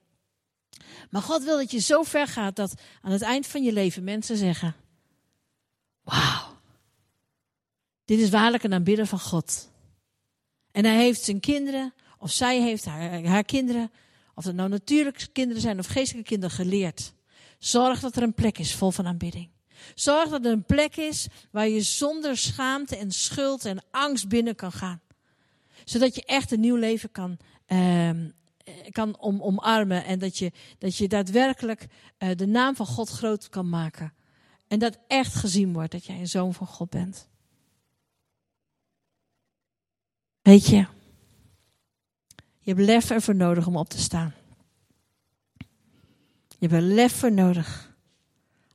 [1.09, 4.03] Maar God wil dat je zo ver gaat dat aan het eind van je leven
[4.03, 4.75] mensen zeggen:
[6.01, 6.57] Wauw,
[8.05, 9.69] dit is waarlijk een aanbidder van God.
[10.71, 13.91] En hij heeft zijn kinderen, of zij heeft haar, haar kinderen,
[14.35, 17.13] of het nou natuurlijke kinderen zijn of geestelijke kinderen, geleerd.
[17.59, 19.49] Zorg dat er een plek is vol van aanbidding.
[19.95, 24.55] Zorg dat er een plek is waar je zonder schaamte en schuld en angst binnen
[24.55, 25.01] kan gaan
[25.89, 28.11] zodat je echt een nieuw leven kan, uh,
[28.89, 30.05] kan om, omarmen.
[30.05, 31.87] En dat je, dat je daadwerkelijk
[32.19, 34.13] uh, de naam van God groot kan maken.
[34.67, 37.27] En dat echt gezien wordt dat jij een zoon van God bent.
[40.41, 40.85] Weet je,
[42.59, 44.33] je hebt lef ervoor nodig om op te staan.
[46.47, 47.95] Je hebt er lef voor nodig.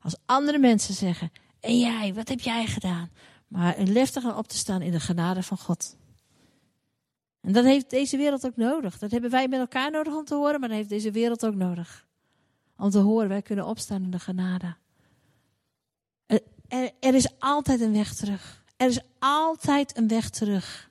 [0.00, 3.10] Als andere mensen zeggen, en jij, wat heb jij gedaan?
[3.48, 5.96] Maar een lef te gaan op te staan in de genade van God.
[7.44, 8.98] En dat heeft deze wereld ook nodig.
[8.98, 11.54] Dat hebben wij met elkaar nodig om te horen, maar dat heeft deze wereld ook
[11.54, 12.06] nodig.
[12.76, 14.76] Om te horen, wij kunnen opstaan in de genade.
[16.26, 18.64] Er, er, is altijd een weg terug.
[18.76, 20.90] Er is altijd een weg terug.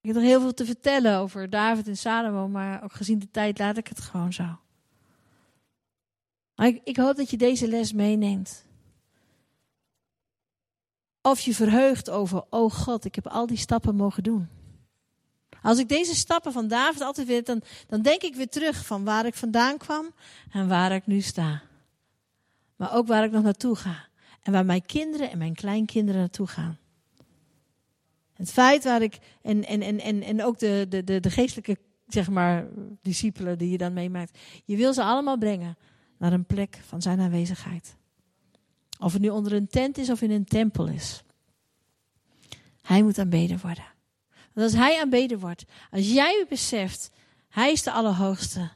[0.00, 3.30] Ik heb nog heel veel te vertellen over David en Salomo, maar ook gezien de
[3.30, 4.58] tijd laat ik het gewoon zo.
[6.56, 8.64] Ik, ik hoop dat je deze les meeneemt.
[11.26, 14.48] Of je verheugt over, oh God, ik heb al die stappen mogen doen.
[15.62, 19.04] Als ik deze stappen van David altijd weer, dan, dan denk ik weer terug van
[19.04, 20.10] waar ik vandaan kwam
[20.50, 21.62] en waar ik nu sta.
[22.76, 24.06] Maar ook waar ik nog naartoe ga.
[24.42, 26.78] En waar mijn kinderen en mijn kleinkinderen naartoe gaan.
[28.32, 31.78] Het feit waar ik, en, en, en, en, en ook de, de, de, de geestelijke,
[32.06, 32.66] zeg maar,
[33.02, 34.38] discipelen die je dan meemaakt.
[34.64, 35.76] Je wil ze allemaal brengen
[36.18, 37.96] naar een plek van zijn aanwezigheid.
[39.04, 41.22] Of het nu onder een tent is of in een tempel is.
[42.82, 43.84] Hij moet aanbeden worden.
[44.52, 47.10] Want als hij aanbeden wordt, als jij beseft,
[47.48, 48.70] hij is de Allerhoogste.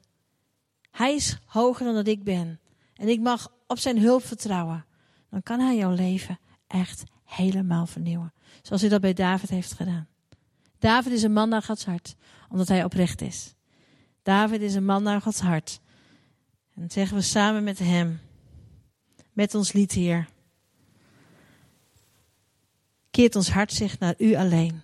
[0.90, 2.60] Hij is hoger dan dat ik ben.
[2.94, 4.84] En ik mag op zijn hulp vertrouwen.
[5.30, 8.32] Dan kan hij jouw leven echt helemaal vernieuwen.
[8.62, 10.08] Zoals hij dat bij David heeft gedaan.
[10.78, 12.16] David is een man naar Gods hart,
[12.48, 13.54] omdat hij oprecht is.
[14.22, 15.80] David is een man naar Gods hart.
[16.74, 18.20] En dat zeggen we samen met hem,
[19.38, 20.28] met ons lied hier.
[23.10, 24.80] Keert ons hart zich naar u alleen.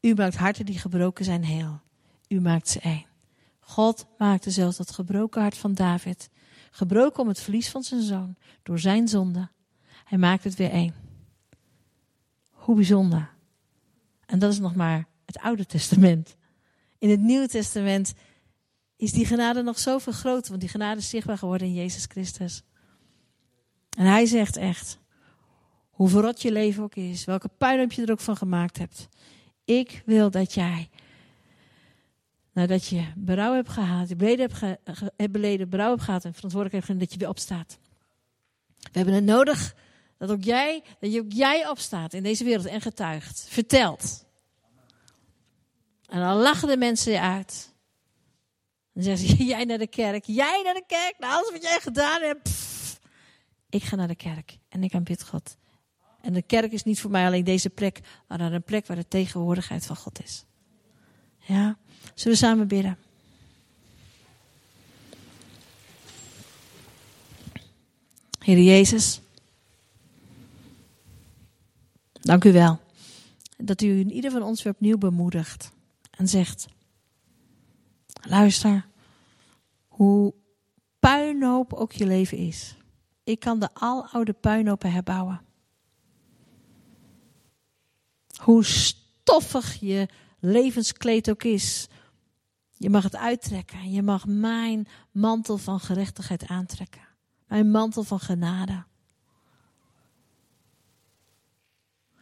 [0.00, 1.80] U maakt harten die gebroken zijn heel.
[2.28, 3.06] U maakt ze één.
[3.60, 6.30] God maakte zelfs dat gebroken hart van David.
[6.70, 8.36] Gebroken om het verlies van zijn zoon.
[8.62, 9.48] Door zijn zonde.
[10.04, 10.94] Hij maakt het weer één.
[12.50, 13.30] Hoe bijzonder.
[14.26, 16.36] En dat is nog maar het Oude Testament.
[16.98, 18.14] In het Nieuwe Testament
[18.96, 20.48] is die genade nog zoveel groter.
[20.48, 22.62] Want die genade is zichtbaar geworden in Jezus Christus.
[23.98, 24.98] En hij zegt echt.
[25.90, 27.24] Hoe verrot je leven ook is.
[27.24, 29.08] Welke puinhoop je er ook van gemaakt hebt.
[29.64, 30.88] Ik wil dat jij,
[32.52, 34.78] nadat je berouw hebt gehad, beleden hebt,
[35.16, 37.78] hebt beleden, berouw hebt gehad en verantwoordelijkheid hebt dat je weer opstaat.
[38.76, 39.74] We hebben het nodig
[40.18, 44.24] dat ook jij, dat ook jij opstaat in deze wereld en getuigt, vertelt.
[46.06, 47.74] En dan lachen de mensen je uit.
[48.92, 51.80] Dan zeggen ze, jij naar de kerk, jij naar de kerk, nou alles wat jij
[51.80, 52.67] gedaan hebt.
[53.70, 55.56] Ik ga naar de kerk en ik aanbid God.
[56.20, 59.08] En de kerk is niet voor mij alleen deze plek, maar een plek waar de
[59.08, 60.44] tegenwoordigheid van God is.
[61.38, 61.78] Ja,
[62.14, 62.98] zullen we samen bidden?
[68.38, 69.20] Heer Jezus,
[72.12, 72.80] dank u wel
[73.56, 75.70] dat u in ieder van ons weer opnieuw bemoedigt
[76.10, 76.66] en zegt:
[78.22, 78.86] luister,
[79.86, 80.34] hoe
[80.98, 82.76] puinhoop ook je leven is.
[83.28, 85.40] Ik kan de aloude puinhopen herbouwen.
[88.36, 91.88] Hoe stoffig je levenskleed ook is.
[92.72, 93.92] Je mag het uittrekken.
[93.92, 97.02] Je mag mijn mantel van gerechtigheid aantrekken.
[97.46, 98.84] Mijn mantel van genade.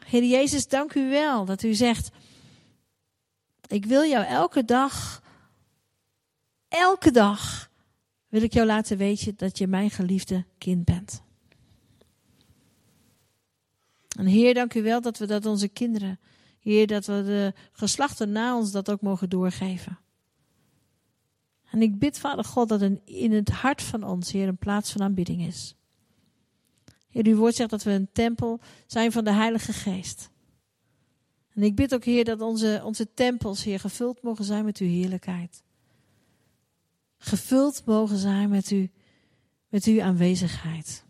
[0.04, 2.10] Heer Jezus, dank u wel dat u zegt:
[3.66, 5.22] Ik wil jou elke dag,
[6.68, 7.70] elke dag,
[8.28, 11.22] wil ik jou laten weten dat je mijn geliefde kind bent.
[14.16, 16.18] En Heer, dank u wel dat we dat onze kinderen,
[16.60, 19.98] Heer, dat we de geslachten na ons dat ook mogen doorgeven.
[21.70, 25.02] En ik bid, Vader God, dat in het hart van ons, Heer, een plaats van
[25.02, 25.74] aanbidding is.
[27.08, 30.30] Heer, uw woord zegt dat we een tempel zijn van de Heilige Geest.
[31.54, 34.88] En ik bid ook, Heer, dat onze, onze tempels, Heer, gevuld mogen zijn met uw
[34.88, 35.62] heerlijkheid.
[37.18, 38.90] Gevuld mogen zijn met, u,
[39.68, 41.04] met uw aanwezigheid.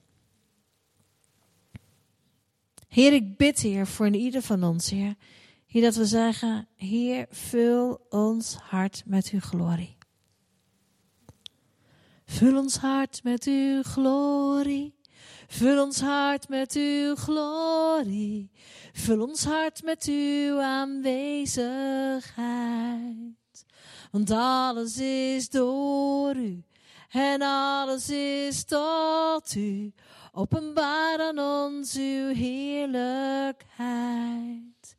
[2.89, 5.15] Heer, ik bid, Heer, voor ieder van ons, Heer.
[5.67, 9.97] Heer, dat we zeggen, Heer, vul ons hart met uw glorie.
[12.27, 14.95] Vul ons hart met uw glorie.
[15.47, 18.51] Vul ons hart met uw glorie.
[18.93, 23.46] Vul ons hart met uw aanwezigheid.
[24.11, 26.63] Want alles is door u
[27.11, 29.93] en alles is tot u.
[30.33, 34.97] Openbaar aan ons uw heerlijkheid.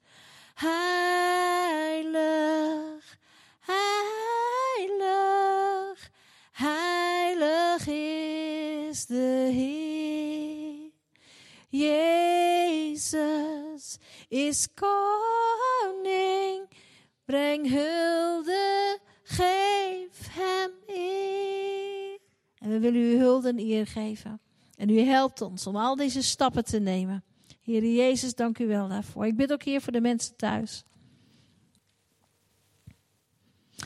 [0.55, 2.07] Heilig,
[3.59, 3.99] heilig,
[6.51, 10.91] heilig is de Heer.
[11.69, 16.67] Jezus is koning.
[17.27, 22.19] Breng hulde, geef hem eer.
[22.57, 24.39] En we willen u hulde en eer geven.
[24.75, 27.23] En u helpt ons om al deze stappen te nemen.
[27.61, 29.25] Heer Jezus, dank u wel daarvoor.
[29.25, 30.83] Ik bid ook hier voor de mensen thuis.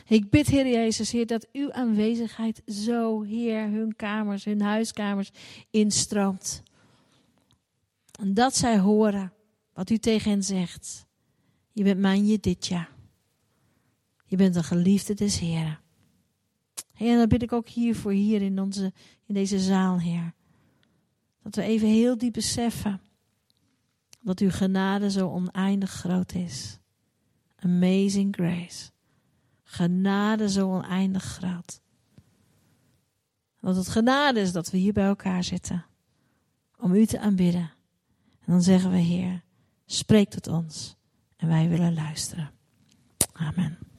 [0.06, 5.30] Ik bid, Heer Jezus, Heer, dat uw aanwezigheid zo, Heer, hun kamers, hun huiskamers
[5.70, 6.62] instroomt.
[8.20, 9.32] En dat zij horen
[9.72, 11.06] wat u tegen hen zegt.
[11.72, 12.91] Je bent mijn Jedidja.
[14.32, 15.78] Je bent een geliefde des Heren.
[16.92, 18.92] Heer, en dat bid ik ook hier voor hier in, onze,
[19.26, 20.34] in deze zaal, Heer.
[21.42, 23.00] Dat we even heel diep beseffen
[24.20, 26.78] dat uw genade zo oneindig groot is.
[27.56, 28.90] Amazing grace.
[29.62, 31.80] Genade zo oneindig groot.
[33.60, 35.84] Dat het genade is dat we hier bij elkaar zitten.
[36.76, 37.70] Om u te aanbidden.
[38.40, 39.42] En dan zeggen we, Heer,
[39.86, 40.96] spreek tot ons.
[41.36, 42.50] En wij willen luisteren.
[43.32, 43.91] Amen.